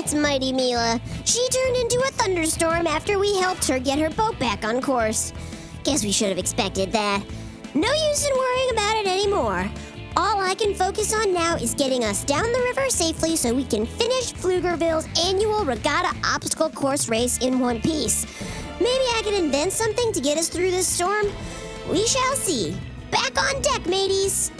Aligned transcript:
That's 0.00 0.14
Mighty 0.14 0.50
Mila. 0.50 0.98
She 1.26 1.46
turned 1.50 1.76
into 1.76 1.98
a 1.98 2.10
thunderstorm 2.12 2.86
after 2.86 3.18
we 3.18 3.38
helped 3.38 3.68
her 3.68 3.78
get 3.78 3.98
her 3.98 4.08
boat 4.08 4.38
back 4.38 4.64
on 4.64 4.80
course. 4.80 5.34
Guess 5.84 6.02
we 6.02 6.10
should 6.10 6.30
have 6.30 6.38
expected 6.38 6.90
that. 6.92 7.22
No 7.74 7.92
use 7.92 8.26
in 8.26 8.34
worrying 8.34 8.70
about 8.70 8.96
it 8.96 9.06
anymore. 9.06 9.70
All 10.16 10.40
I 10.40 10.54
can 10.54 10.74
focus 10.74 11.12
on 11.12 11.34
now 11.34 11.56
is 11.56 11.74
getting 11.74 12.02
us 12.02 12.24
down 12.24 12.44
the 12.44 12.60
river 12.60 12.88
safely 12.88 13.36
so 13.36 13.54
we 13.54 13.66
can 13.66 13.84
finish 13.84 14.32
Pflugerville's 14.32 15.06
annual 15.22 15.66
regatta 15.66 16.16
obstacle 16.24 16.70
course 16.70 17.10
race 17.10 17.36
in 17.36 17.60
one 17.60 17.82
piece. 17.82 18.24
Maybe 18.80 19.04
I 19.18 19.20
can 19.22 19.34
invent 19.34 19.70
something 19.70 20.14
to 20.14 20.20
get 20.22 20.38
us 20.38 20.48
through 20.48 20.70
this 20.70 20.88
storm? 20.88 21.26
We 21.90 22.06
shall 22.06 22.36
see. 22.36 22.74
Back 23.10 23.36
on 23.38 23.60
deck, 23.60 23.84
mateys! 23.84 24.50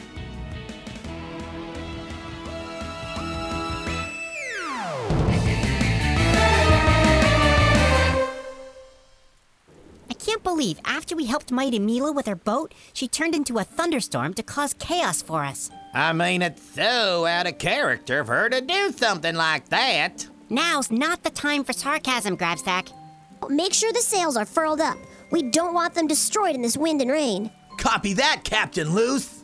I 10.60 10.62
believe 10.62 10.81
after 10.84 11.16
we 11.16 11.25
helped 11.25 11.50
Mighty 11.50 11.78
Mila 11.78 12.12
with 12.12 12.26
her 12.26 12.37
boat, 12.37 12.75
she 12.93 13.09
turned 13.09 13.34
into 13.34 13.56
a 13.56 13.65
thunderstorm 13.65 14.34
to 14.34 14.43
cause 14.43 14.75
chaos 14.75 15.22
for 15.22 15.43
us. 15.43 15.71
I 15.94 16.12
mean, 16.12 16.43
it's 16.43 16.60
so 16.75 17.25
out 17.25 17.47
of 17.47 17.56
character 17.56 18.22
for 18.26 18.34
her 18.34 18.50
to 18.50 18.60
do 18.60 18.93
something 18.93 19.34
like 19.34 19.70
that. 19.70 20.28
Now's 20.50 20.91
not 20.91 21.22
the 21.22 21.31
time 21.31 21.65
for 21.65 21.72
sarcasm, 21.72 22.37
Grabstack. 22.37 22.93
Make 23.49 23.72
sure 23.72 23.91
the 23.91 24.00
sails 24.00 24.37
are 24.37 24.44
furled 24.44 24.82
up. 24.82 24.99
We 25.32 25.44
don't 25.44 25.72
want 25.72 25.94
them 25.94 26.06
destroyed 26.06 26.56
in 26.56 26.60
this 26.60 26.76
wind 26.76 27.00
and 27.00 27.10
rain. 27.10 27.50
Copy 27.78 28.12
that, 28.12 28.43
Captain 28.44 28.94
Luce. 28.94 29.43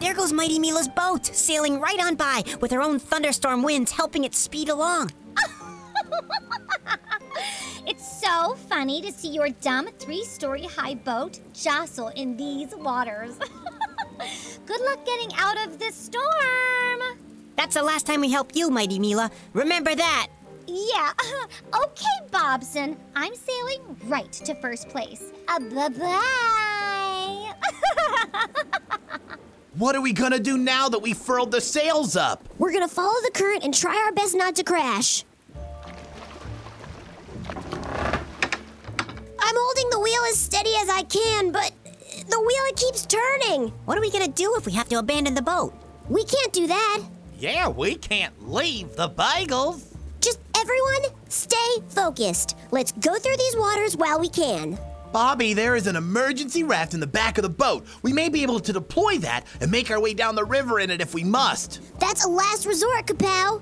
There 0.00 0.14
goes 0.14 0.32
Mighty 0.32 0.58
Mila's 0.58 0.88
boat, 0.88 1.26
sailing 1.26 1.78
right 1.78 2.00
on 2.00 2.14
by, 2.14 2.42
with 2.60 2.70
her 2.72 2.80
own 2.80 2.98
thunderstorm 2.98 3.62
winds 3.62 3.92
helping 3.92 4.24
it 4.24 4.34
speed 4.34 4.68
along. 4.68 5.12
It's 7.86 8.20
so 8.20 8.54
funny 8.68 9.02
to 9.02 9.10
see 9.10 9.30
your 9.30 9.48
dumb 9.48 9.88
three 9.98 10.24
story 10.24 10.64
high 10.64 10.94
boat 10.94 11.40
jostle 11.52 12.08
in 12.08 12.36
these 12.36 12.74
waters. 12.76 13.36
Good 14.66 14.80
luck 14.82 15.04
getting 15.04 15.30
out 15.36 15.66
of 15.66 15.78
this 15.78 15.96
storm. 15.96 17.18
That's 17.56 17.74
the 17.74 17.82
last 17.82 18.06
time 18.06 18.20
we 18.20 18.30
help 18.30 18.54
you, 18.54 18.70
Mighty 18.70 18.98
Mila. 18.98 19.30
Remember 19.54 19.94
that. 19.94 20.28
Yeah, 20.66 21.12
okay, 21.84 22.28
Bobson. 22.30 22.96
I'm 23.16 23.34
sailing 23.34 23.80
right 24.04 24.32
to 24.32 24.54
first 24.56 24.88
place. 24.88 25.32
Uh, 25.48 25.58
bye 25.58 25.88
bye. 25.88 26.59
What 29.80 29.96
are 29.96 30.02
we 30.02 30.12
gonna 30.12 30.38
do 30.38 30.58
now 30.58 30.90
that 30.90 30.98
we 30.98 31.14
furled 31.14 31.52
the 31.52 31.60
sails 31.62 32.14
up? 32.14 32.46
We're 32.58 32.70
gonna 32.70 32.86
follow 32.86 33.18
the 33.22 33.30
current 33.32 33.64
and 33.64 33.72
try 33.72 33.96
our 33.96 34.12
best 34.12 34.34
not 34.34 34.54
to 34.56 34.62
crash. 34.62 35.24
I'm 39.38 39.56
holding 39.56 39.88
the 39.88 39.98
wheel 39.98 40.20
as 40.28 40.36
steady 40.36 40.74
as 40.82 40.90
I 40.90 41.04
can, 41.04 41.50
but 41.50 41.72
the 42.28 42.38
wheel 42.38 42.64
it 42.68 42.76
keeps 42.76 43.06
turning. 43.06 43.68
What 43.86 43.96
are 43.96 44.02
we 44.02 44.10
gonna 44.10 44.28
do 44.28 44.54
if 44.58 44.66
we 44.66 44.72
have 44.72 44.90
to 44.90 44.98
abandon 44.98 45.32
the 45.32 45.40
boat? 45.40 45.72
We 46.10 46.24
can't 46.24 46.52
do 46.52 46.66
that. 46.66 47.00
Yeah, 47.38 47.68
we 47.68 47.94
can't 47.94 48.34
leave 48.52 48.94
the 48.96 49.08
bagels. 49.08 49.96
Just 50.20 50.40
everyone, 50.58 51.04
stay 51.30 51.56
focused. 51.88 52.54
Let's 52.70 52.92
go 52.92 53.18
through 53.18 53.38
these 53.38 53.56
waters 53.56 53.96
while 53.96 54.20
we 54.20 54.28
can. 54.28 54.78
Bobby, 55.12 55.54
there 55.54 55.74
is 55.74 55.88
an 55.88 55.96
emergency 55.96 56.62
raft 56.62 56.94
in 56.94 57.00
the 57.00 57.06
back 57.06 57.36
of 57.36 57.42
the 57.42 57.48
boat. 57.48 57.84
We 58.02 58.12
may 58.12 58.28
be 58.28 58.42
able 58.42 58.60
to 58.60 58.72
deploy 58.72 59.18
that 59.18 59.44
and 59.60 59.70
make 59.70 59.90
our 59.90 60.00
way 60.00 60.14
down 60.14 60.36
the 60.36 60.44
river 60.44 60.78
in 60.78 60.90
it 60.90 61.00
if 61.00 61.14
we 61.14 61.24
must. 61.24 61.80
That's 61.98 62.24
a 62.24 62.28
last 62.28 62.64
resort, 62.64 63.06
Kapow. 63.06 63.60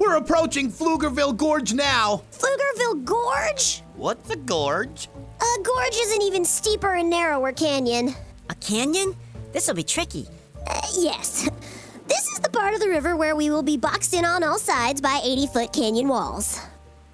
We're 0.00 0.16
approaching 0.16 0.72
Pflugerville 0.72 1.36
Gorge 1.36 1.74
now. 1.74 2.22
Pflugerville 2.32 3.04
Gorge? 3.04 3.82
What's 3.94 4.30
a 4.30 4.36
gorge? 4.36 5.08
A 5.40 5.62
gorge 5.62 5.94
is 5.94 6.12
an 6.16 6.22
even 6.22 6.44
steeper 6.44 6.94
and 6.94 7.08
narrower 7.08 7.52
canyon. 7.52 8.14
A 8.48 8.54
canyon? 8.56 9.14
This'll 9.52 9.74
be 9.74 9.84
tricky. 9.84 10.26
Uh, 10.66 10.80
yes. 10.98 11.48
This 12.10 12.26
is 12.26 12.40
the 12.40 12.50
part 12.50 12.74
of 12.74 12.80
the 12.80 12.88
river 12.88 13.14
where 13.14 13.36
we 13.36 13.50
will 13.50 13.62
be 13.62 13.76
boxed 13.76 14.14
in 14.14 14.24
on 14.24 14.42
all 14.42 14.58
sides 14.58 15.00
by 15.00 15.20
80 15.22 15.46
foot 15.46 15.72
canyon 15.72 16.08
walls. 16.08 16.60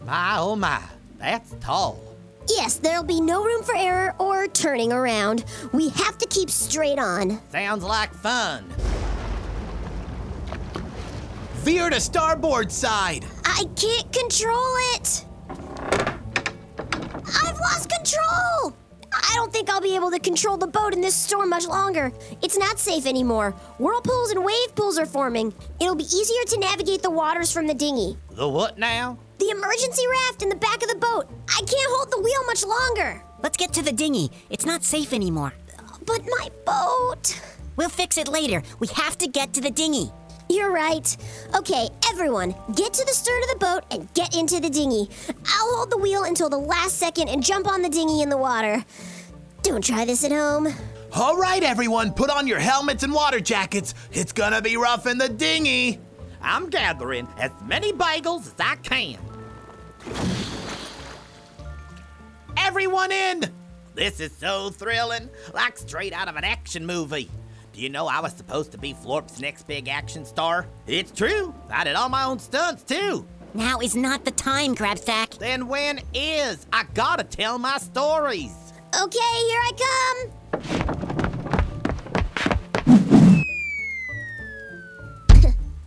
My 0.06 0.36
oh 0.38 0.54
my, 0.54 0.80
that's 1.18 1.52
tall. 1.60 2.00
Yes, 2.48 2.76
there'll 2.76 3.02
be 3.02 3.20
no 3.20 3.42
room 3.42 3.64
for 3.64 3.74
error 3.74 4.14
or 4.20 4.46
turning 4.46 4.92
around. 4.92 5.44
We 5.72 5.88
have 5.88 6.16
to 6.18 6.28
keep 6.28 6.48
straight 6.48 7.00
on. 7.00 7.40
Sounds 7.50 7.82
like 7.82 8.14
fun. 8.14 8.72
Veer 11.64 11.90
to 11.90 12.00
starboard 12.00 12.70
side. 12.70 13.26
I 13.44 13.64
can't 13.74 14.12
control 14.12 14.76
it. 14.94 15.24
I've 17.42 17.58
lost 17.58 17.90
control. 17.90 18.76
I 19.12 19.32
don't 19.34 19.52
think 19.52 19.68
I'll 19.68 19.80
be 19.80 19.96
able 19.96 20.12
to 20.12 20.20
control 20.20 20.56
the 20.56 20.68
boat 20.68 20.94
in 20.94 21.00
this 21.00 21.16
storm 21.16 21.50
much 21.50 21.66
longer. 21.66 22.12
It's 22.42 22.56
not 22.56 22.78
safe 22.78 23.06
anymore. 23.06 23.56
Whirlpools 23.78 24.30
and 24.30 24.44
wave 24.44 24.72
pools 24.76 25.00
are 25.00 25.06
forming. 25.06 25.52
It'll 25.80 25.96
be 25.96 26.04
easier 26.04 26.44
to 26.46 26.60
navigate 26.60 27.02
the 27.02 27.10
waters 27.10 27.50
from 27.50 27.66
the 27.66 27.74
dinghy. 27.74 28.16
The 28.30 28.48
what 28.48 28.78
now? 28.78 29.18
The 29.38 29.50
emergency 29.50 30.02
raft 30.10 30.42
in 30.42 30.48
the 30.48 30.56
back 30.56 30.82
of 30.82 30.88
the 30.88 30.96
boat. 30.96 31.28
I 31.48 31.58
can't 31.58 31.92
hold 31.92 32.10
the 32.10 32.20
wheel 32.20 32.44
much 32.46 32.64
longer. 32.64 33.22
Let's 33.42 33.56
get 33.56 33.72
to 33.74 33.82
the 33.82 33.92
dinghy. 33.92 34.30
It's 34.50 34.64
not 34.64 34.82
safe 34.82 35.12
anymore. 35.12 35.52
But 36.06 36.22
my 36.24 36.48
boat. 36.64 37.40
We'll 37.76 37.90
fix 37.90 38.16
it 38.16 38.28
later. 38.28 38.62
We 38.78 38.86
have 38.88 39.18
to 39.18 39.28
get 39.28 39.52
to 39.54 39.60
the 39.60 39.70
dinghy. 39.70 40.10
You're 40.48 40.70
right. 40.70 41.14
Okay, 41.54 41.88
everyone, 42.08 42.54
get 42.74 42.94
to 42.94 43.04
the 43.04 43.12
stern 43.12 43.42
of 43.42 43.48
the 43.50 43.56
boat 43.56 43.84
and 43.90 44.12
get 44.14 44.34
into 44.34 44.60
the 44.60 44.70
dinghy. 44.70 45.10
I'll 45.28 45.76
hold 45.76 45.90
the 45.90 45.98
wheel 45.98 46.24
until 46.24 46.48
the 46.48 46.58
last 46.58 46.98
second 46.98 47.28
and 47.28 47.42
jump 47.42 47.66
on 47.66 47.82
the 47.82 47.88
dinghy 47.88 48.22
in 48.22 48.28
the 48.28 48.36
water. 48.36 48.84
Don't 49.62 49.84
try 49.84 50.04
this 50.04 50.24
at 50.24 50.30
home. 50.30 50.68
All 51.12 51.36
right, 51.36 51.62
everyone, 51.62 52.12
put 52.12 52.30
on 52.30 52.46
your 52.46 52.60
helmets 52.60 53.02
and 53.02 53.12
water 53.12 53.40
jackets. 53.40 53.94
It's 54.12 54.32
gonna 54.32 54.62
be 54.62 54.76
rough 54.76 55.06
in 55.06 55.18
the 55.18 55.28
dinghy. 55.28 55.98
I'm 56.40 56.70
gathering 56.70 57.26
as 57.38 57.50
many 57.64 57.92
bagels 57.92 58.46
as 58.46 58.54
I 58.60 58.76
can. 58.76 59.18
Everyone 62.56 63.12
in! 63.12 63.44
This 63.94 64.20
is 64.20 64.32
so 64.32 64.70
thrilling, 64.70 65.30
like 65.54 65.78
straight 65.78 66.12
out 66.12 66.28
of 66.28 66.36
an 66.36 66.44
action 66.44 66.84
movie. 66.84 67.30
Do 67.72 67.80
you 67.80 67.88
know 67.88 68.06
I 68.06 68.20
was 68.20 68.32
supposed 68.32 68.72
to 68.72 68.78
be 68.78 68.92
Florp's 68.94 69.40
next 69.40 69.66
big 69.66 69.88
action 69.88 70.24
star? 70.24 70.66
It's 70.86 71.10
true. 71.10 71.54
I 71.70 71.84
did 71.84 71.94
all 71.94 72.08
my 72.08 72.24
own 72.24 72.38
stunts 72.38 72.82
too. 72.82 73.26
Now 73.54 73.80
is 73.80 73.96
not 73.96 74.24
the 74.24 74.30
time, 74.30 74.74
Grabstack. 74.74 75.38
Then 75.38 75.68
when 75.68 76.00
is? 76.12 76.66
I 76.72 76.84
gotta 76.94 77.24
tell 77.24 77.58
my 77.58 77.78
stories. 77.78 78.54
Okay, 78.98 79.18
here 79.18 79.60
I 79.60 79.72
come. 80.52 80.66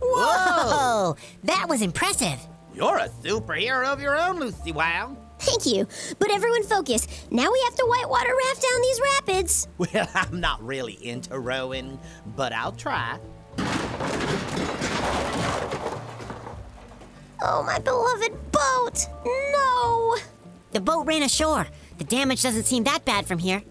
Whoa! 0.00 1.16
That 1.44 1.66
was 1.68 1.82
impressive. 1.82 2.38
You're 2.74 2.98
a 2.98 3.08
superhero 3.08 3.86
of 3.86 4.00
your 4.00 4.16
own, 4.16 4.38
Lucy 4.38 4.72
Wow. 4.72 5.16
Thank 5.40 5.64
you. 5.66 5.86
But 6.18 6.30
everyone 6.30 6.62
focus. 6.64 7.06
Now 7.30 7.50
we 7.50 7.60
have 7.64 7.74
to 7.76 7.86
whitewater 7.86 8.34
raft 8.46 8.62
down 8.62 8.82
these 8.82 9.00
rapids. 9.16 9.68
Well, 9.78 10.08
I'm 10.14 10.38
not 10.40 10.62
really 10.62 10.94
into 11.04 11.38
rowing, 11.38 11.98
but 12.36 12.52
I'll 12.52 12.72
try. 12.72 13.18
Oh, 17.42 17.62
my 17.64 17.78
beloved 17.78 18.52
boat. 18.52 19.06
No. 19.24 20.16
The 20.72 20.80
boat 20.80 21.06
ran 21.06 21.22
ashore. 21.22 21.66
The 21.98 22.04
damage 22.04 22.42
doesn't 22.42 22.64
seem 22.64 22.84
that 22.84 23.04
bad 23.06 23.26
from 23.26 23.38
here. 23.38 23.62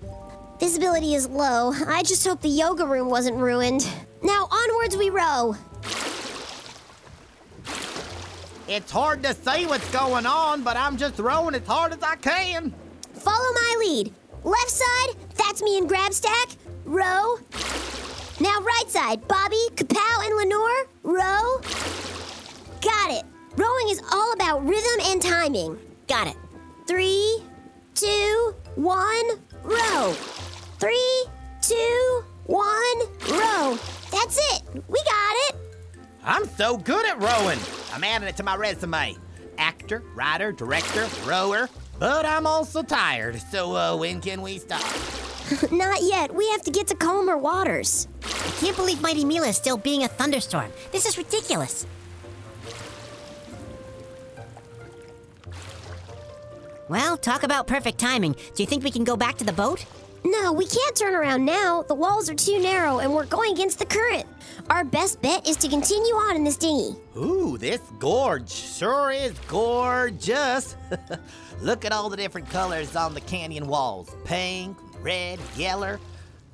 Visibility 0.60 1.14
is 1.14 1.30
low. 1.30 1.72
I 1.88 2.02
just 2.04 2.28
hope 2.28 2.42
the 2.42 2.50
yoga 2.50 2.86
room 2.86 3.10
wasn't 3.10 3.38
ruined. 3.38 3.88
Now 4.24 4.48
onwards 4.52 4.98
we 4.98 5.10
row. 5.10 5.56
It's 8.72 8.92
hard 8.92 9.24
to 9.24 9.34
say 9.34 9.66
what's 9.66 9.90
going 9.90 10.28
on, 10.28 10.62
but 10.62 10.78
I'm 10.78 10.96
just 10.96 11.18
rowing 11.18 11.56
as 11.56 11.66
hard 11.66 11.92
as 11.92 12.04
I 12.04 12.16
can. 12.18 12.72
Follow 13.14 13.52
my 13.56 13.76
lead. 13.80 14.14
Left 14.44 14.70
side, 14.70 15.16
that's 15.36 15.64
me 15.64 15.80
and 15.80 15.90
Grabstack. 15.90 16.56
Row. 16.86 17.38
Now 18.40 18.60
right 18.60 18.84
side, 18.88 19.28
Bobby, 19.28 19.58
Kapow, 19.74 20.24
and 20.24 20.36
Lenore. 20.36 20.88
Row. 21.02 21.60
Got 22.80 23.10
it. 23.10 23.24
Rowing 23.58 23.90
is 23.90 24.04
all 24.14 24.34
about 24.34 24.64
rhythm 24.64 25.00
and 25.06 25.20
timing. 25.20 25.80
Got 26.08 26.28
it. 26.28 26.38
Three, 26.86 27.44
two, 27.96 28.54
one, 28.76 29.30
row. 29.64 30.14
Three, 30.78 31.26
two, 31.64 32.24
one, 32.46 33.00
row. 33.32 33.80
That's 34.12 34.38
it. 34.54 34.62
We 34.88 35.02
got 35.06 35.36
it. 35.49 35.49
I'm 36.24 36.46
so 36.46 36.78
good 36.78 37.06
at 37.06 37.20
rowing. 37.22 37.60
I'm 37.94 38.04
adding 38.04 38.28
it 38.28 38.38
to 38.38 38.44
my 38.44 38.56
resume. 38.56 39.16
Actor, 39.58 40.04
writer, 40.16 40.52
director, 40.52 41.08
rower. 41.26 41.70
But 41.98 42.26
I'm 42.26 42.48
also 42.48 42.82
tired, 42.82 43.42
so 43.42 43.76
uh, 43.76 43.96
when 43.98 44.22
can 44.22 44.42
we 44.42 44.58
stop? 44.58 44.84
Not 45.72 46.02
yet. 46.02 46.34
We 46.34 46.50
have 46.52 46.62
to 46.64 46.72
get 46.72 46.88
to 46.88 46.96
calmer 46.96 47.38
waters. 47.38 48.08
I 48.24 48.52
can't 48.60 48.76
believe 48.76 49.02
Mighty 49.02 49.26
Mila 49.26 49.48
is 49.48 49.58
still 49.58 49.78
being 49.78 50.04
a 50.04 50.08
thunderstorm. 50.08 50.72
This 50.92 51.06
is 51.06 51.18
ridiculous. 51.18 51.86
Well, 56.88 57.18
talk 57.18 57.44
about 57.44 57.68
perfect 57.68 58.00
timing. 58.00 58.34
Do 58.34 58.64
you 58.64 58.66
think 58.66 58.84
we 58.84 58.92
can 58.92 59.04
go 59.04 59.16
back 59.16 59.38
to 59.38 59.44
the 59.44 59.54
boat? 59.54 59.86
No, 60.24 60.52
we 60.52 60.66
can't 60.66 60.96
turn 60.96 61.16
around 61.16 61.46
now. 61.46 61.84
The 61.84 61.96
walls 61.96 62.30
are 62.30 62.36
too 62.36 62.60
narrow 62.60 63.00
and 63.00 63.14
we're 63.14 63.26
going 63.26 63.54
against 63.54 63.80
the 63.80 63.86
current. 63.86 64.26
Our 64.70 64.84
best 64.84 65.22
bet 65.22 65.48
is 65.48 65.56
to 65.58 65.70
continue 65.70 66.14
on 66.14 66.36
in 66.36 66.44
this 66.44 66.58
dinghy. 66.58 66.96
Ooh, 67.18 67.58
this 67.58 67.82
gorge 68.00 68.50
sure 68.50 69.12
is 69.12 69.34
gorgeous. 69.48 70.76
Look 71.62 71.86
at 71.86 71.92
all 71.92 72.10
the 72.10 72.18
different 72.18 72.50
colors 72.50 72.96
on 72.96 73.14
the 73.14 73.22
canyon 73.22 73.68
walls 73.68 74.14
pink, 74.26 74.78
red, 75.02 75.40
yellow, 75.56 75.98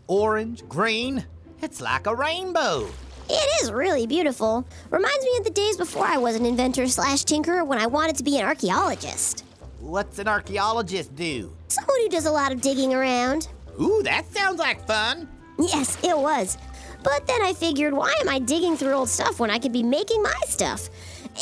orange, 0.08 0.68
green. 0.70 1.26
It's 1.62 1.82
like 1.82 2.06
a 2.08 2.16
rainbow. 2.16 2.88
It 3.28 3.64
is 3.64 3.72
really 3.72 4.06
beautiful. 4.06 4.68
Reminds 4.92 5.26
me 5.26 5.38
of 5.40 5.44
the 5.46 5.50
days 5.50 5.78
before 5.78 6.06
I 6.06 6.18
was 6.18 6.36
an 6.36 6.46
inventor 6.46 6.88
slash 6.88 7.24
tinkerer 7.24 7.66
when 7.66 7.80
I 7.80 7.88
wanted 7.88 8.16
to 8.18 8.24
be 8.24 8.38
an 8.38 8.46
archaeologist. 8.46 9.44
What's 9.80 10.20
an 10.20 10.28
archaeologist 10.28 11.16
do? 11.16 11.56
Someone 11.68 11.85
who 12.06 12.10
does 12.10 12.28
a 12.28 12.32
lot 12.32 12.52
of 12.52 12.62
digging 12.62 12.94
around. 12.94 13.48
Ooh, 13.82 14.04
that 14.04 14.32
sounds 14.32 14.60
like 14.60 14.86
fun. 14.86 15.28
Yes, 15.58 15.98
it 16.04 16.16
was. 16.16 16.56
But 17.02 17.26
then 17.26 17.42
I 17.42 17.52
figured, 17.52 17.94
why 17.94 18.14
am 18.22 18.30
I 18.30 18.38
digging 18.38 18.78
through 18.78 18.94
old 18.94 19.10
stuff 19.10 19.40
when 19.40 19.50
I 19.50 19.58
could 19.58 19.74
be 19.74 19.82
making 19.82 20.22
my 20.22 20.40
stuff? 20.46 20.88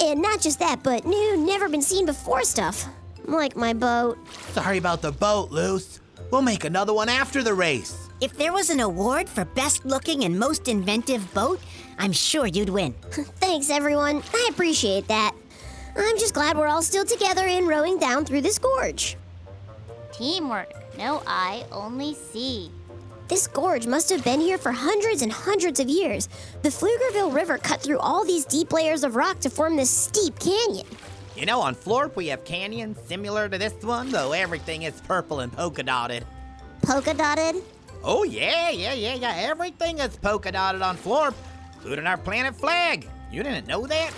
And 0.02 0.22
not 0.22 0.40
just 0.40 0.60
that, 0.60 0.82
but 0.82 1.06
new, 1.06 1.36
never 1.36 1.68
been 1.68 1.82
seen 1.82 2.06
before 2.06 2.46
stuff. 2.46 2.86
Like 3.26 3.58
my 3.58 3.74
boat. 3.74 4.18
Sorry 4.54 4.78
about 4.78 5.02
the 5.02 5.12
boat, 5.12 5.52
Luce. 5.52 6.00
We'll 6.32 6.42
make 6.42 6.64
another 6.64 6.94
one 6.94 7.10
after 7.10 7.44
the 7.44 7.54
race. 7.54 8.08
If 8.22 8.38
there 8.38 8.54
was 8.54 8.70
an 8.70 8.80
award 8.80 9.28
for 9.28 9.44
best 9.44 9.84
looking 9.86 10.24
and 10.24 10.40
most 10.40 10.70
inventive 10.70 11.34
boat, 11.34 11.60
I'm 12.00 12.14
sure 12.14 12.48
you'd 12.48 12.70
win. 12.70 12.94
Thanks, 13.12 13.70
everyone. 13.70 14.24
I 14.34 14.48
appreciate 14.50 15.10
that. 15.10 15.36
I'm 15.98 16.18
just 16.18 16.34
glad 16.34 16.58
we're 16.58 16.68
all 16.68 16.82
still 16.82 17.06
together 17.06 17.46
and 17.46 17.68
rowing 17.68 18.00
down 18.00 18.24
through 18.24 18.42
this 18.42 18.60
gorge. 18.60 19.18
Teamwork. 20.14 20.72
No 20.98 21.24
I, 21.26 21.66
only 21.72 22.14
see. 22.14 22.72
This 23.28 23.48
gorge 23.48 23.88
must 23.88 24.10
have 24.10 24.24
been 24.24 24.40
here 24.40 24.58
for 24.58 24.72
hundreds 24.72 25.22
and 25.24 25.32
hundreds 25.32 25.80
of 25.80 25.90
years. 25.90 26.30
The 26.62 26.70
Pflugerville 26.70 27.34
River 27.34 27.58
cut 27.58 27.82
through 27.82 28.00
all 28.00 28.24
these 28.24 28.46
deep 28.46 28.72
layers 28.72 29.04
of 29.04 29.16
rock 29.16 29.40
to 29.40 29.50
form 29.50 29.76
this 29.76 29.90
steep 29.90 30.38
canyon. 30.40 30.86
You 31.36 31.48
know, 31.48 31.60
on 31.60 31.74
Florp 31.74 32.16
we 32.16 32.28
have 32.28 32.46
canyons 32.46 33.00
similar 33.08 33.50
to 33.50 33.58
this 33.58 33.74
one, 33.82 34.12
though 34.12 34.34
everything 34.34 34.84
is 34.84 35.02
purple 35.02 35.40
and 35.40 35.52
polka 35.52 35.82
dotted. 35.82 36.26
Polka 36.84 37.14
dotted? 37.14 37.64
Oh, 38.04 38.24
yeah, 38.24 38.70
yeah, 38.70 38.94
yeah, 38.94 39.16
yeah. 39.16 39.34
Everything 39.38 39.98
is 39.98 40.16
polka 40.18 40.52
dotted 40.52 40.84
on 40.84 40.96
Florp, 40.96 41.34
including 41.74 42.06
our 42.06 42.18
planet 42.18 42.56
flag. 42.56 43.10
You 43.32 43.42
didn't 43.42 43.68
know 43.68 43.88
that? 43.88 44.12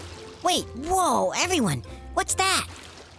Wait, 0.44 0.65
whoa, 0.88 1.31
everyone, 1.38 1.83
what's 2.15 2.36
that? 2.36 2.68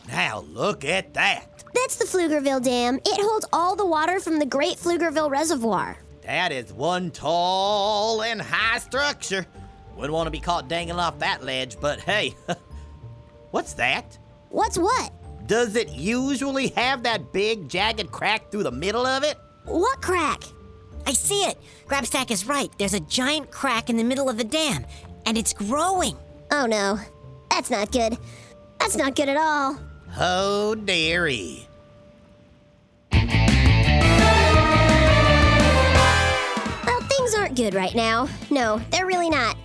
Now 0.09 0.41
look 0.41 0.85
at 0.85 1.15
that. 1.15 1.56
That's 1.77 1.97
the 1.97 2.07
Pflugerville 2.07 2.63
Dam. 2.63 2.97
It 2.97 3.21
holds 3.21 3.45
all 3.53 3.77
the 3.77 3.85
water 3.85 4.19
from 4.19 4.39
the 4.39 4.47
Great 4.47 4.79
Pflugerville 4.79 5.31
Reservoir. 5.31 5.99
That 6.23 6.51
is 6.51 6.73
one 6.73 7.11
tall 7.11 8.23
and 8.23 8.41
high 8.41 8.79
structure. 8.79 9.47
Wouldn't 9.95 10.13
want 10.13 10.27
to 10.27 10.31
be 10.31 10.41
caught 10.41 10.69
dangling 10.69 10.99
off 10.99 11.19
that 11.19 11.45
ledge, 11.45 11.79
but 11.79 12.01
hey, 12.01 12.35
what's 13.51 13.75
that? 13.75 14.19
What's 14.49 14.79
what? 14.79 15.13
Does 15.47 15.77
it 15.77 15.91
usually 15.91 16.69
have 16.69 17.03
that 17.03 17.33
big 17.33 17.69
jagged 17.69 18.11
crack 18.11 18.51
through 18.51 18.63
the 18.63 18.73
middle 18.73 19.07
of 19.07 19.23
it? 19.23 19.37
What 19.67 20.01
crack? 20.01 20.43
I 21.07 21.13
see 21.13 21.43
it. 21.43 21.59
Grabstack 21.87 22.31
is 22.31 22.47
right. 22.47 22.71
There's 22.79 22.95
a 22.95 23.01
giant 23.01 23.51
crack 23.51 23.91
in 23.91 23.99
the 23.99 24.05
middle 24.05 24.31
of 24.31 24.39
the 24.39 24.45
dam, 24.45 24.87
and 25.27 25.37
it's 25.37 25.53
growing. 25.53 26.17
Oh 26.51 26.67
no. 26.67 26.99
That's 27.51 27.71
not 27.71 27.93
good. 27.93 28.17
That's 28.81 28.97
not 28.97 29.15
good 29.15 29.29
at 29.29 29.37
all. 29.37 29.79
Oh, 30.19 30.75
dearie. 30.75 31.66
Good 37.57 37.75
right 37.75 37.95
now. 37.95 38.29
No, 38.51 38.79
they're 38.91 39.07
really 39.07 39.31
not. 39.31 39.57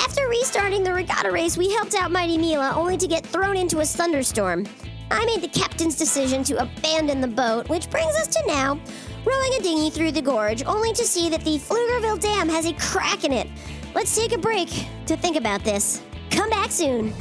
After 0.00 0.26
restarting 0.28 0.82
the 0.82 0.92
regatta 0.92 1.30
race, 1.30 1.56
we 1.56 1.70
helped 1.70 1.94
out 1.94 2.10
Mighty 2.10 2.38
Mila 2.38 2.72
only 2.74 2.96
to 2.96 3.06
get 3.06 3.24
thrown 3.24 3.56
into 3.56 3.80
a 3.80 3.84
thunderstorm. 3.84 4.66
I 5.10 5.24
made 5.26 5.42
the 5.42 5.48
captain's 5.48 5.96
decision 5.96 6.42
to 6.44 6.62
abandon 6.62 7.20
the 7.20 7.28
boat, 7.28 7.68
which 7.68 7.90
brings 7.90 8.16
us 8.16 8.26
to 8.28 8.42
now, 8.46 8.80
rowing 9.24 9.52
a 9.58 9.62
dinghy 9.62 9.90
through 9.90 10.12
the 10.12 10.22
gorge, 10.22 10.64
only 10.64 10.94
to 10.94 11.04
see 11.04 11.28
that 11.28 11.44
the 11.44 11.58
Pflugerville 11.58 12.18
Dam 12.18 12.48
has 12.48 12.66
a 12.66 12.72
crack 12.74 13.24
in 13.24 13.32
it. 13.32 13.46
Let's 13.94 14.16
take 14.16 14.32
a 14.32 14.38
break 14.38 14.70
to 15.06 15.16
think 15.16 15.36
about 15.36 15.62
this. 15.62 16.02
Come 16.30 16.48
back 16.48 16.70
soon. 16.70 17.12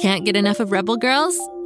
Can't 0.00 0.24
get 0.24 0.36
enough 0.36 0.60
of 0.60 0.70
Rebel 0.70 0.96
Girls? 0.96 1.36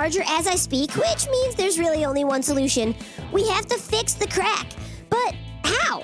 Larger 0.00 0.22
as 0.28 0.46
I 0.46 0.54
speak, 0.54 0.90
which 0.96 1.28
means 1.28 1.54
there's 1.56 1.78
really 1.78 2.06
only 2.06 2.24
one 2.24 2.42
solution. 2.42 2.94
We 3.32 3.46
have 3.48 3.66
to 3.66 3.76
fix 3.76 4.14
the 4.14 4.26
crack. 4.28 4.66
But 5.10 5.34
how? 5.62 6.02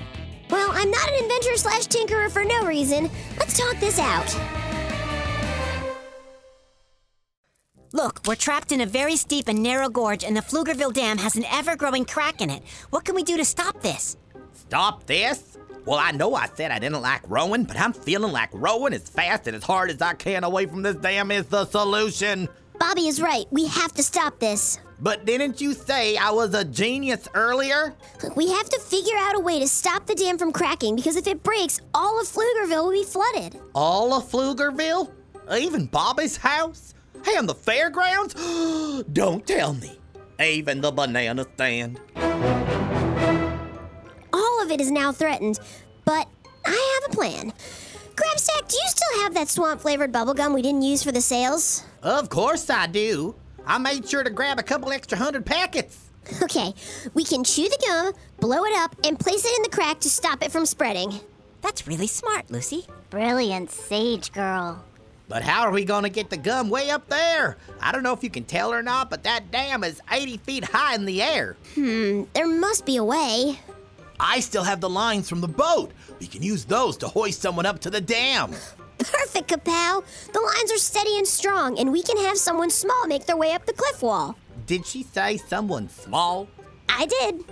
Well, 0.51 0.71
I'm 0.75 0.91
not 0.91 1.09
an 1.09 1.23
inventor 1.23 1.57
slash 1.57 1.87
tinkerer 1.87 2.31
for 2.31 2.45
no 2.45 2.67
reason. 2.67 3.09
Let's 3.39 3.57
talk 3.57 3.81
this 3.81 3.99
out. 3.99 4.39
Look, 7.93 8.21
we're 8.27 8.35
trapped 8.35 8.71
in 8.71 8.83
a 8.83 8.87
very 8.87 9.17
steep 9.17 9.49
and 9.49 9.63
narrow 9.63 9.89
gorge, 9.89 10.25
and 10.25 10.37
the 10.37 10.43
Pflugerville 10.43 10.93
Dam 10.93 11.17
has 11.17 11.37
an 11.37 11.47
ever 11.51 11.75
growing 11.75 12.05
crack 12.05 12.43
in 12.43 12.51
it. 12.51 12.63
What 12.91 13.07
can 13.07 13.15
we 13.15 13.23
do 13.23 13.39
to 13.39 13.47
stop 13.47 13.81
this? 13.81 14.19
Stop 14.53 15.07
this? 15.07 15.57
Well, 15.87 15.99
I 15.99 16.11
know 16.11 16.35
I 16.35 16.49
said 16.49 16.71
I 16.71 16.79
didn't 16.79 17.01
like 17.01 17.23
rowing, 17.29 17.65
but 17.65 17.81
I'm 17.81 17.95
feeling 17.95 18.33
like 18.33 18.51
rowing 18.53 18.93
as 18.93 19.09
fast 19.09 19.47
and 19.47 19.57
as 19.57 19.63
hard 19.63 19.89
as 19.89 20.03
I 20.03 20.13
can 20.13 20.45
away 20.45 20.67
from 20.67 20.83
this 20.83 20.97
dam 20.97 21.31
is 21.31 21.47
the 21.47 21.65
solution. 21.65 22.49
Bobby 22.87 23.09
is 23.09 23.21
right. 23.21 23.47
We 23.51 23.67
have 23.67 23.93
to 23.95 24.03
stop 24.03 24.39
this. 24.39 24.79
But 25.01 25.25
didn't 25.25 25.61
you 25.61 25.73
say 25.73 26.17
I 26.17 26.31
was 26.31 26.55
a 26.55 26.65
genius 26.65 27.27
earlier? 27.35 27.97
We 28.37 28.49
have 28.53 28.69
to 28.69 28.79
figure 28.79 29.17
out 29.17 29.35
a 29.35 29.41
way 29.41 29.59
to 29.59 29.67
stop 29.67 30.07
the 30.07 30.15
dam 30.15 30.39
from 30.39 30.53
cracking 30.53 30.95
because 30.95 31.17
if 31.17 31.27
it 31.27 31.43
breaks, 31.43 31.81
all 31.95 32.21
of 32.21 32.29
Pflugerville 32.29 32.85
will 32.85 32.93
be 32.93 33.03
flooded. 33.03 33.61
All 33.75 34.15
of 34.15 34.31
Pflugerville? 34.31 35.11
Even 35.53 35.87
Bobby's 35.87 36.37
house? 36.37 36.95
And 37.37 37.49
the 37.49 37.57
fairgrounds? 37.57 38.35
Don't 39.13 39.45
tell 39.45 39.75
me. 39.75 39.99
Even 40.41 40.81
the 40.81 40.93
banana 40.93 41.45
stand. 41.55 41.99
All 44.33 44.63
of 44.63 44.71
it 44.71 44.81
is 44.81 44.93
now 44.93 45.11
threatened, 45.11 45.59
but 46.05 46.29
I 46.65 47.01
have 47.01 47.13
a 47.13 47.17
plan. 47.17 47.53
Grabstack, 48.15 48.69
do 48.69 48.77
you 48.77 48.89
still 48.89 49.23
have 49.25 49.35
that 49.35 49.49
swamp 49.49 49.81
flavored 49.81 50.13
bubblegum 50.13 50.55
we 50.55 50.63
didn't 50.63 50.83
use 50.83 51.03
for 51.03 51.11
the 51.11 51.21
sales? 51.21 51.83
Of 52.07 52.29
course 52.29 52.71
I 52.71 52.87
do. 52.87 53.35
I 53.67 53.79
made 53.79 54.09
sure 54.09 54.23
to 54.23 54.31
grab 54.31 54.61
a 54.61 54.63
couple 54.63 54.93
extra 54.93 55.19
hundred 55.19 55.45
packets. 55.45 56.09
Okay, 56.41 56.73
we 57.15 57.25
can 57.25 57.43
chew 57.43 57.69
the 57.69 57.85
gum, 57.85 58.13
blow 58.39 58.65
it 58.65 58.77
up, 58.77 58.95
and 59.05 59.19
place 59.19 59.45
it 59.45 59.57
in 59.57 59.63
the 59.65 59.77
crack 59.77 59.99
to 60.01 60.09
stop 60.09 60.41
it 60.45 60.53
from 60.53 60.67
spreading. 60.67 61.19
That's 61.63 61.89
really 61.89 62.07
smart, 62.07 62.49
Lucy. 62.49 62.87
Brilliant, 63.11 63.73
sage 63.73 64.33
girl. 64.33 64.85
But 65.29 65.43
how 65.43 65.63
are 65.63 65.73
we 65.73 65.85
gonna 65.85 66.09
get 66.09 66.31
the 66.31 66.37
gum 66.37 66.71
way 66.71 66.91
up 66.91 67.09
there? 67.09 67.57
I 67.81 67.91
don't 67.91 68.05
know 68.05 68.13
if 68.13 68.23
you 68.23 68.31
can 68.31 68.45
tell 68.45 68.73
or 68.73 68.85
not, 68.85 69.11
but 69.11 69.25
that 69.25 69.51
dam 69.51 69.83
is 69.83 70.01
80 70.09 70.37
feet 70.37 70.65
high 70.65 70.95
in 70.95 71.07
the 71.07 71.21
air. 71.21 71.57
Hmm, 71.75 72.23
there 72.35 72.47
must 72.47 72.87
be 72.87 72.99
a 72.99 73.05
way. 73.05 73.59
I 74.21 74.39
still 74.39 74.63
have 74.63 74.81
the 74.81 74.89
lines 74.89 75.29
from 75.29 75.41
the 75.41 75.49
boat. 75.49 75.91
We 76.21 76.29
can 76.29 76.45
use 76.45 76.65
those 76.67 76.97
to 76.99 77.09
hoist 77.09 77.43
someone 77.43 77.67
up 77.67 77.81
to 77.81 77.91
the 77.91 78.01
dam. 78.01 78.53
Perfect, 79.13 79.49
Kapow! 79.51 80.05
The 80.33 80.41
lines 80.41 80.73
are 80.73 80.79
steady 80.79 81.17
and 81.17 81.27
strong, 81.27 81.79
and 81.79 81.93
we 81.93 82.03
can 82.03 82.17
have 82.19 82.37
someone 82.39 82.71
small 82.71 83.07
make 83.07 83.27
their 83.27 83.37
way 83.37 83.53
up 83.53 83.67
the 83.67 83.73
cliff 83.73 84.03
wall. 84.03 84.37
Did 84.67 84.85
she 84.85 85.03
say 85.03 85.37
someone 85.37 85.89
small? 85.89 86.49
I 86.89 87.07
did. 87.07 87.45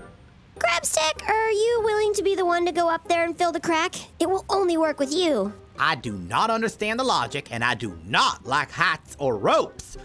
Grabstack, 0.59 1.29
are 1.29 1.51
you 1.51 1.81
willing 1.85 2.13
to 2.15 2.23
be 2.23 2.35
the 2.35 2.45
one 2.45 2.67
to 2.67 2.73
go 2.73 2.89
up 2.89 3.09
there 3.09 3.25
and 3.25 3.37
fill 3.37 3.53
the 3.53 3.61
crack? 3.61 3.95
It 4.19 4.29
will 4.29 4.45
only 4.49 4.77
work 4.77 4.99
with 4.99 5.13
you. 5.13 5.53
I 5.79 5.95
do 5.97 6.13
not 6.13 6.51
understand 6.51 6.99
the 6.99 7.05
logic, 7.05 7.49
and 7.51 7.65
I 7.65 7.75
do 7.75 7.99
not 8.05 8.47
like 8.47 8.71
heights 8.71 9.17
or 9.19 9.37
ropes. 9.37 9.97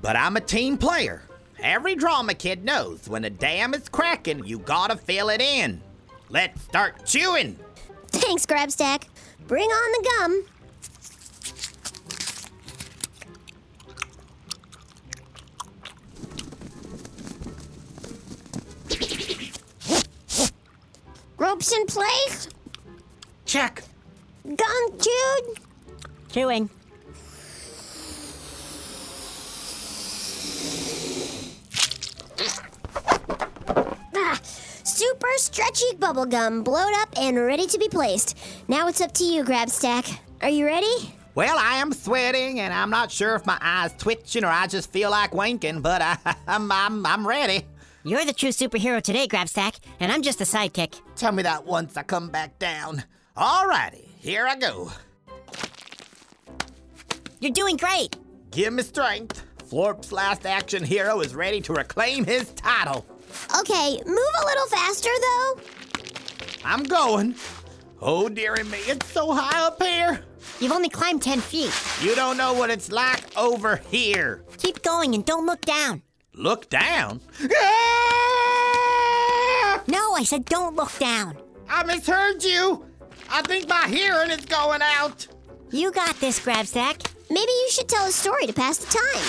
But 0.00 0.16
I'm 0.16 0.36
a 0.36 0.40
team 0.40 0.78
player. 0.78 1.22
Every 1.58 1.94
drama 1.94 2.34
kid 2.34 2.64
knows 2.64 3.08
when 3.08 3.24
a 3.24 3.30
dam 3.30 3.74
is 3.74 3.88
cracking, 3.88 4.44
you 4.44 4.58
gotta 4.58 4.96
fill 4.96 5.28
it 5.28 5.40
in. 5.40 5.80
Let's 6.28 6.62
start 6.62 7.04
chewing. 7.04 7.58
Thanks, 8.08 8.46
Grabstack. 8.46 9.04
Bring 9.46 9.68
on 9.68 9.92
the 9.92 10.08
gum. 10.08 10.57
Ropes 21.38 21.72
in 21.72 21.86
place. 21.86 22.48
Check. 23.44 23.82
Gum 24.44 24.98
chewed. 24.98 25.58
Chewing. 26.30 26.68
Ah, 34.16 34.38
super 34.42 35.28
stretchy 35.36 35.94
bubble 35.98 36.26
gum, 36.26 36.64
blowed 36.64 36.92
up 36.96 37.08
and 37.16 37.38
ready 37.38 37.66
to 37.68 37.78
be 37.78 37.88
placed. 37.88 38.36
Now 38.66 38.88
it's 38.88 39.00
up 39.00 39.12
to 39.14 39.24
you, 39.24 39.44
Grabstack. 39.44 40.18
Are 40.42 40.48
you 40.48 40.66
ready? 40.66 41.14
Well, 41.36 41.56
I 41.56 41.76
am 41.76 41.92
sweating, 41.92 42.58
and 42.58 42.74
I'm 42.74 42.90
not 42.90 43.12
sure 43.12 43.36
if 43.36 43.46
my 43.46 43.58
eyes 43.60 43.94
twitching 43.96 44.42
or 44.42 44.48
I 44.48 44.66
just 44.66 44.90
feel 44.90 45.10
like 45.10 45.32
winking, 45.32 45.82
but 45.82 46.02
I, 46.02 46.18
I'm, 46.48 46.70
I'm, 46.72 47.06
I'm 47.06 47.26
ready. 47.26 47.64
You're 48.04 48.24
the 48.24 48.32
true 48.32 48.50
superhero 48.50 49.02
today, 49.02 49.26
Grabstack, 49.26 49.80
and 49.98 50.12
I'm 50.12 50.22
just 50.22 50.40
a 50.40 50.44
sidekick. 50.44 51.00
Tell 51.16 51.32
me 51.32 51.42
that 51.42 51.66
once 51.66 51.96
I 51.96 52.04
come 52.04 52.28
back 52.28 52.58
down. 52.58 53.02
Alrighty, 53.36 54.06
here 54.18 54.46
I 54.46 54.54
go. 54.56 54.92
You're 57.40 57.52
doing 57.52 57.76
great. 57.76 58.16
Give 58.50 58.72
me 58.72 58.82
strength. 58.82 59.44
Florp's 59.68 60.12
last 60.12 60.46
action 60.46 60.84
hero 60.84 61.20
is 61.20 61.34
ready 61.34 61.60
to 61.62 61.72
reclaim 61.72 62.24
his 62.24 62.52
title. 62.52 63.04
Okay, 63.58 64.00
move 64.06 64.34
a 64.42 64.46
little 64.46 64.66
faster 64.66 65.10
though. 65.20 65.60
I'm 66.64 66.84
going. 66.84 67.34
Oh, 68.00 68.28
dearie 68.28 68.64
me, 68.64 68.78
it's 68.86 69.06
so 69.06 69.32
high 69.32 69.66
up 69.66 69.82
here. 69.82 70.20
You've 70.60 70.72
only 70.72 70.88
climbed 70.88 71.22
10 71.22 71.40
feet. 71.40 71.72
You 72.00 72.14
don't 72.14 72.36
know 72.36 72.54
what 72.54 72.70
it's 72.70 72.92
like 72.92 73.36
over 73.36 73.76
here. 73.90 74.44
Keep 74.56 74.82
going 74.82 75.14
and 75.14 75.24
don't 75.24 75.46
look 75.46 75.60
down. 75.62 76.02
Look 76.38 76.68
down. 76.68 77.20
Ah! 77.52 77.82
No, 79.88 80.12
I 80.14 80.22
said 80.22 80.44
don't 80.44 80.76
look 80.76 80.96
down. 81.00 81.36
I 81.68 81.82
misheard 81.82 82.44
you. 82.44 82.86
I 83.28 83.42
think 83.42 83.68
my 83.68 83.88
hearing 83.88 84.30
is 84.30 84.44
going 84.44 84.80
out. 84.80 85.26
You 85.72 85.90
got 85.90 86.14
this, 86.20 86.38
Grabstack. 86.38 87.10
Maybe 87.28 87.50
you 87.50 87.68
should 87.70 87.88
tell 87.88 88.06
a 88.06 88.12
story 88.12 88.46
to 88.46 88.52
pass 88.52 88.78
the 88.78 88.86
time. 88.86 89.24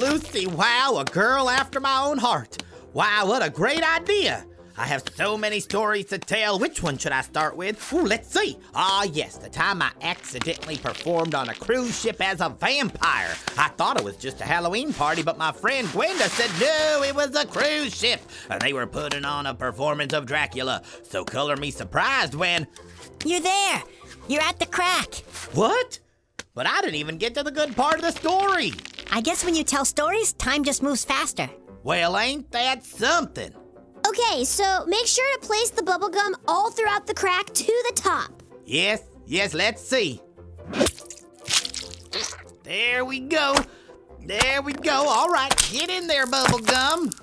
Lucy, 0.00 0.46
wow, 0.46 0.96
a 0.98 1.04
girl 1.04 1.50
after 1.50 1.80
my 1.80 2.00
own 2.00 2.16
heart. 2.16 2.62
Wow, 2.94 3.26
what 3.26 3.44
a 3.44 3.50
great 3.50 3.84
idea. 3.84 4.46
I 4.78 4.84
have 4.86 5.04
so 5.14 5.38
many 5.38 5.60
stories 5.60 6.06
to 6.06 6.18
tell. 6.18 6.58
Which 6.58 6.82
one 6.82 6.98
should 6.98 7.12
I 7.12 7.22
start 7.22 7.56
with? 7.56 7.92
Ooh, 7.92 8.02
let's 8.02 8.28
see. 8.32 8.58
Ah, 8.74 9.04
yes, 9.04 9.38
the 9.38 9.48
time 9.48 9.80
I 9.80 9.90
accidentally 10.02 10.76
performed 10.76 11.34
on 11.34 11.48
a 11.48 11.54
cruise 11.54 11.98
ship 11.98 12.20
as 12.20 12.42
a 12.42 12.50
vampire. 12.50 13.34
I 13.56 13.68
thought 13.68 13.98
it 13.98 14.04
was 14.04 14.16
just 14.16 14.42
a 14.42 14.44
Halloween 14.44 14.92
party, 14.92 15.22
but 15.22 15.38
my 15.38 15.50
friend 15.52 15.88
Gwenda 15.92 16.28
said 16.28 16.50
no, 16.60 17.02
it 17.02 17.14
was 17.14 17.34
a 17.34 17.46
cruise 17.46 17.96
ship. 17.96 18.20
And 18.50 18.60
they 18.60 18.74
were 18.74 18.86
putting 18.86 19.24
on 19.24 19.46
a 19.46 19.54
performance 19.54 20.12
of 20.12 20.26
Dracula. 20.26 20.82
So 21.04 21.24
color 21.24 21.56
me 21.56 21.70
surprised 21.70 22.34
when. 22.34 22.66
You're 23.24 23.40
there. 23.40 23.82
You're 24.28 24.42
at 24.42 24.58
the 24.58 24.66
crack. 24.66 25.14
What? 25.54 26.00
But 26.54 26.66
I 26.66 26.82
didn't 26.82 26.96
even 26.96 27.16
get 27.16 27.34
to 27.34 27.42
the 27.42 27.50
good 27.50 27.74
part 27.76 27.96
of 27.96 28.02
the 28.02 28.12
story. 28.12 28.72
I 29.10 29.22
guess 29.22 29.44
when 29.44 29.54
you 29.54 29.64
tell 29.64 29.84
stories, 29.86 30.34
time 30.34 30.64
just 30.64 30.82
moves 30.82 31.04
faster. 31.04 31.48
Well, 31.82 32.18
ain't 32.18 32.50
that 32.52 32.84
something? 32.84 33.52
Okay, 34.04 34.44
so 34.44 34.84
make 34.86 35.06
sure 35.06 35.38
to 35.38 35.46
place 35.46 35.70
the 35.70 35.82
bubble 35.82 36.08
gum 36.08 36.34
all 36.48 36.70
throughout 36.70 37.06
the 37.06 37.14
crack 37.14 37.46
to 37.46 37.84
the 37.88 37.92
top. 37.94 38.42
Yes, 38.64 39.02
yes, 39.26 39.54
let's 39.54 39.80
see. 39.86 40.20
There 42.64 43.04
we 43.04 43.20
go. 43.20 43.54
There 44.24 44.60
we 44.62 44.72
go. 44.72 45.06
All 45.08 45.28
right, 45.28 45.54
get 45.70 45.88
in 45.88 46.08
there, 46.08 46.26
Bubblegum. 46.26 47.14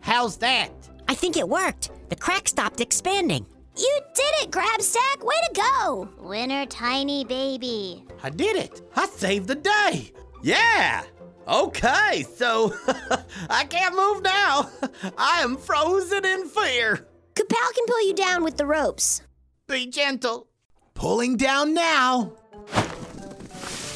How's 0.00 0.36
that? 0.38 0.70
I 1.08 1.12
I 1.12 1.14
think 1.14 1.36
it 1.36 1.46
worked. 1.46 1.90
The 2.08 2.16
crack 2.16 2.48
stopped 2.48 2.80
expanding. 2.80 3.44
You 3.76 4.00
did 4.14 4.32
it, 4.40 4.50
Grabstack! 4.50 5.22
Way 5.22 5.34
to 5.46 5.60
go! 5.60 6.08
Winner 6.22 6.64
Tiny 6.64 7.22
Baby. 7.22 8.06
I 8.22 8.30
did 8.30 8.56
it. 8.56 8.80
I 8.96 9.06
saved 9.08 9.46
the 9.46 9.56
day. 9.56 10.10
Yeah. 10.42 11.02
Okay, 11.48 12.24
so 12.36 12.72
I 13.50 13.64
can't 13.64 13.96
move 13.96 14.22
now. 14.22 14.70
I 15.18 15.40
am 15.42 15.56
frozen 15.56 16.24
in 16.24 16.46
fear. 16.48 17.06
Kapow 17.34 17.74
can 17.74 17.86
pull 17.86 18.06
you 18.06 18.14
down 18.14 18.44
with 18.44 18.56
the 18.56 18.66
ropes. 18.66 19.22
Be 19.66 19.86
gentle. 19.86 20.48
Pulling 20.94 21.36
down 21.36 21.74
now. 21.74 22.32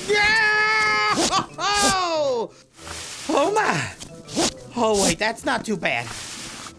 Yeah! 0.09 1.15
Oh, 1.59 2.53
oh 3.29 3.53
my. 3.55 3.93
Oh, 4.77 5.03
wait, 5.05 5.19
that's 5.19 5.45
not 5.45 5.65
too 5.65 5.77
bad. 5.77 6.07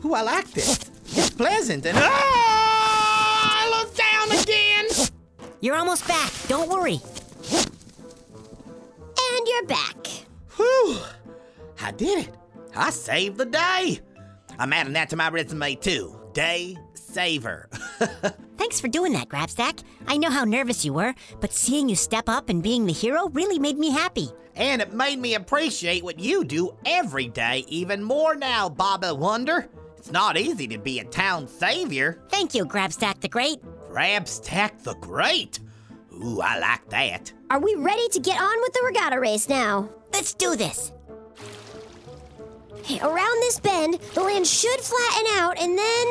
Ooh, 0.04 0.14
I 0.14 0.22
like 0.22 0.52
this. 0.52 0.80
It's 1.06 1.30
pleasant 1.30 1.86
and. 1.86 1.98
Oh, 1.98 2.02
I 2.04 3.70
look 3.72 3.96
down 3.96 4.32
again. 4.42 4.86
You're 5.62 5.76
almost 5.76 6.08
back. 6.08 6.32
Don't 6.48 6.70
worry. 6.70 7.00
And 9.20 9.48
you're 9.48 9.66
back. 9.66 10.27
Whew! 10.58 10.98
I 11.82 11.92
did 11.92 12.28
it. 12.28 12.36
I 12.76 12.90
saved 12.90 13.38
the 13.38 13.46
day. 13.46 14.00
I'm 14.60 14.74
adding 14.74 14.94
that 14.94 15.10
to 15.10 15.16
my 15.16 15.30
resume 15.30 15.76
too. 15.76 16.20
Day 16.34 16.78
saver. 16.94 17.70
Thanks 18.58 18.80
for 18.80 18.88
doing 18.88 19.14
that, 19.14 19.30
Grabstack. 19.30 19.82
I 20.08 20.18
know 20.18 20.30
how 20.30 20.44
nervous 20.44 20.84
you 20.84 20.94
were, 20.94 21.14
but 21.40 21.54
seeing 21.54 21.90
you 21.90 21.96
step 21.96 22.28
up 22.28 22.50
and 22.50 22.62
being 22.62 22.86
the 22.86 22.94
hero 22.94 23.30
really 23.30 23.60
made 23.60 23.78
me 23.78 23.92
happy. 23.92 24.30
and 24.56 24.82
it 24.82 24.94
made 24.94 25.20
me 25.20 25.36
appreciate 25.36 26.04
what 26.04 26.20
you 26.20 26.44
do 26.44 26.76
every 26.86 27.28
day 27.28 27.64
even 27.68 28.04
more 28.04 28.36
now, 28.36 28.68
Bobby 28.68 29.12
Wonder. 29.12 29.70
It's 29.98 30.12
not 30.12 30.38
easy 30.38 30.68
to 30.70 30.78
be 30.80 31.00
a 31.00 31.04
town 31.06 31.48
savior. 31.48 32.20
Thank 32.30 32.54
you, 32.56 32.66
Grabstack 32.66 33.20
the 33.22 33.28
Great. 33.30 33.62
Grabstack 33.92 34.82
the 34.84 34.96
Great. 34.96 35.60
Ooh, 36.14 36.42
I 36.42 36.60
like 36.60 36.90
that. 36.90 37.32
Are 37.52 37.60
we 37.60 37.76
ready 37.76 38.08
to 38.10 38.20
get 38.20 38.40
on 38.42 38.62
with 38.62 38.74
the 38.74 38.82
regatta 38.86 39.20
race 39.20 39.48
now? 39.48 39.90
Let's 40.18 40.34
do 40.34 40.56
this. 40.56 40.92
Okay, 42.80 43.00
around 43.02 43.40
this 43.42 43.60
bend, 43.60 44.00
the 44.16 44.22
land 44.24 44.48
should 44.48 44.80
flatten 44.80 45.26
out, 45.34 45.60
and 45.62 45.78
then 45.78 46.08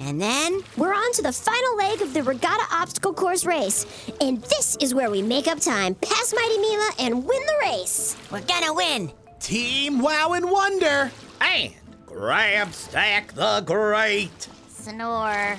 And 0.00 0.18
then, 0.18 0.60
we're 0.78 0.94
on 0.94 1.12
to 1.12 1.22
the 1.22 1.30
final 1.30 1.76
leg 1.76 2.00
of 2.00 2.14
the 2.14 2.22
regatta 2.22 2.64
obstacle 2.72 3.12
course 3.12 3.44
race. 3.44 3.84
And 4.22 4.40
this 4.44 4.78
is 4.80 4.94
where 4.94 5.10
we 5.10 5.20
make 5.20 5.46
up 5.46 5.60
time, 5.60 5.94
pass 5.94 6.32
Mighty 6.34 6.56
Mila, 6.56 6.90
and 6.98 7.16
win 7.16 7.42
the 7.42 7.56
race. 7.60 8.16
we're 8.30 8.40
gonna 8.40 8.72
win. 8.72 9.12
Team 9.40 10.00
Wow 10.00 10.32
and 10.32 10.50
Wonder 10.50 11.12
and 11.42 11.74
Grabstack 12.06 13.34
the 13.34 13.60
Great. 13.66 14.48
Snore. 14.70 15.58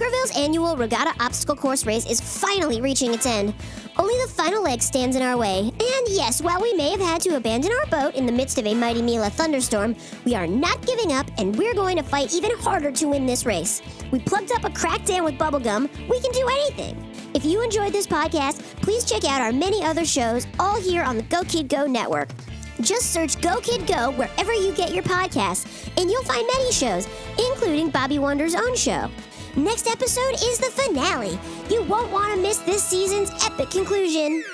Pflugerville's 0.00 0.34
annual 0.34 0.78
regatta 0.78 1.12
obstacle 1.22 1.54
course 1.54 1.84
race 1.84 2.06
is 2.06 2.22
finally 2.22 2.80
reaching 2.80 3.12
its 3.12 3.26
end. 3.26 3.52
Only 3.98 4.14
the 4.24 4.32
final 4.32 4.62
leg 4.62 4.80
stands 4.80 5.14
in 5.14 5.20
our 5.20 5.36
way. 5.36 5.58
And 5.58 6.08
yes, 6.08 6.40
while 6.40 6.58
we 6.58 6.72
may 6.72 6.92
have 6.92 7.00
had 7.00 7.20
to 7.22 7.36
abandon 7.36 7.70
our 7.72 7.86
boat 7.88 8.14
in 8.14 8.24
the 8.24 8.32
midst 8.32 8.56
of 8.56 8.66
a 8.66 8.72
mighty 8.72 9.02
Mila 9.02 9.28
thunderstorm, 9.28 9.94
we 10.24 10.34
are 10.34 10.46
not 10.46 10.86
giving 10.86 11.12
up 11.12 11.30
and 11.36 11.54
we're 11.54 11.74
going 11.74 11.98
to 11.98 12.02
fight 12.02 12.32
even 12.32 12.56
harder 12.60 12.90
to 12.90 13.08
win 13.08 13.26
this 13.26 13.44
race. 13.44 13.82
We 14.10 14.20
plugged 14.20 14.52
up 14.52 14.64
a 14.64 14.70
crack 14.70 15.04
dam 15.04 15.22
with 15.22 15.36
bubblegum. 15.36 15.90
We 16.08 16.18
can 16.18 16.32
do 16.32 16.48
anything. 16.48 16.96
If 17.34 17.44
you 17.44 17.62
enjoyed 17.62 17.92
this 17.92 18.06
podcast, 18.06 18.62
please 18.80 19.04
check 19.04 19.24
out 19.26 19.42
our 19.42 19.52
many 19.52 19.84
other 19.84 20.06
shows, 20.06 20.46
all 20.58 20.80
here 20.80 21.02
on 21.02 21.18
the 21.18 21.24
Go 21.24 21.42
Kid 21.42 21.68
Go 21.68 21.84
network. 21.84 22.30
Just 22.80 23.12
search 23.12 23.38
Go 23.42 23.60
Kid 23.60 23.86
Go 23.86 24.12
wherever 24.12 24.54
you 24.54 24.72
get 24.72 24.94
your 24.94 25.02
podcasts, 25.02 25.90
and 25.98 26.10
you'll 26.10 26.24
find 26.24 26.46
many 26.46 26.72
shows, 26.72 27.06
including 27.38 27.90
Bobby 27.90 28.18
Wonder's 28.18 28.54
own 28.54 28.74
show. 28.74 29.10
Next 29.56 29.88
episode 29.88 30.34
is 30.34 30.58
the 30.58 30.70
finale. 30.70 31.38
You 31.68 31.82
won't 31.82 32.12
want 32.12 32.32
to 32.34 32.40
miss 32.40 32.58
this 32.58 32.84
season's 32.84 33.30
epic 33.44 33.70
conclusion. 33.70 34.44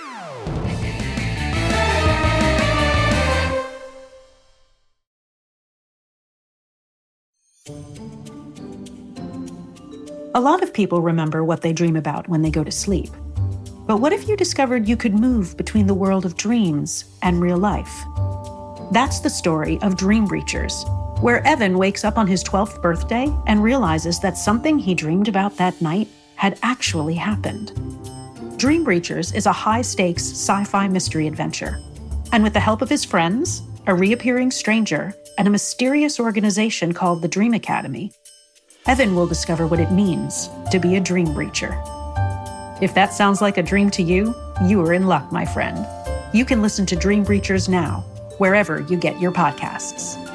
A 10.34 10.40
lot 10.40 10.62
of 10.62 10.72
people 10.72 11.02
remember 11.02 11.44
what 11.44 11.60
they 11.60 11.74
dream 11.74 11.96
about 11.96 12.28
when 12.28 12.40
they 12.40 12.50
go 12.50 12.64
to 12.64 12.70
sleep. 12.70 13.10
But 13.86 13.98
what 13.98 14.12
if 14.12 14.26
you 14.28 14.36
discovered 14.36 14.88
you 14.88 14.96
could 14.96 15.14
move 15.14 15.56
between 15.58 15.86
the 15.86 15.94
world 15.94 16.24
of 16.24 16.36
dreams 16.36 17.04
and 17.22 17.40
real 17.40 17.58
life? 17.58 18.04
That's 18.92 19.20
the 19.20 19.30
story 19.30 19.78
of 19.82 19.96
Dream 19.96 20.26
Breachers, 20.26 20.84
where 21.20 21.46
Evan 21.46 21.78
wakes 21.78 22.04
up 22.04 22.18
on 22.18 22.26
his 22.26 22.44
12th 22.44 22.82
birthday 22.82 23.34
and 23.46 23.62
realizes 23.62 24.20
that 24.20 24.36
something 24.36 24.78
he 24.78 24.94
dreamed 24.94 25.28
about 25.28 25.56
that 25.56 25.80
night 25.80 26.08
had 26.34 26.58
actually 26.62 27.14
happened. 27.14 27.72
Dream 28.58 28.84
Breachers 28.84 29.34
is 29.34 29.46
a 29.46 29.52
high 29.52 29.82
stakes 29.82 30.22
sci 30.22 30.64
fi 30.64 30.88
mystery 30.88 31.26
adventure. 31.26 31.80
And 32.32 32.42
with 32.42 32.52
the 32.52 32.60
help 32.60 32.82
of 32.82 32.88
his 32.88 33.04
friends, 33.04 33.62
a 33.86 33.94
reappearing 33.94 34.50
stranger, 34.50 35.14
and 35.38 35.46
a 35.46 35.50
mysterious 35.50 36.18
organization 36.18 36.92
called 36.92 37.22
the 37.22 37.28
Dream 37.28 37.54
Academy, 37.54 38.12
Evan 38.86 39.14
will 39.14 39.26
discover 39.26 39.66
what 39.66 39.80
it 39.80 39.92
means 39.92 40.48
to 40.70 40.78
be 40.78 40.96
a 40.96 41.00
dream 41.00 41.28
breacher. 41.28 41.74
If 42.82 42.94
that 42.94 43.12
sounds 43.12 43.40
like 43.40 43.58
a 43.58 43.62
dream 43.62 43.90
to 43.90 44.02
you, 44.02 44.34
you 44.64 44.80
are 44.82 44.92
in 44.92 45.06
luck, 45.06 45.32
my 45.32 45.44
friend. 45.44 45.86
You 46.32 46.44
can 46.44 46.62
listen 46.62 46.86
to 46.86 46.96
Dream 46.96 47.24
Breachers 47.24 47.68
now, 47.68 48.00
wherever 48.38 48.80
you 48.82 48.96
get 48.96 49.20
your 49.20 49.32
podcasts. 49.32 50.25